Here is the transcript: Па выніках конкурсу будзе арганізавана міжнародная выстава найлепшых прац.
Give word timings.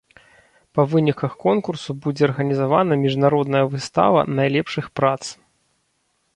Па 0.77 0.85
выніках 0.93 1.31
конкурсу 1.45 1.95
будзе 2.07 2.23
арганізавана 2.29 2.93
міжнародная 3.05 3.63
выстава 3.77 4.19
найлепшых 4.41 4.85
прац. 5.01 5.23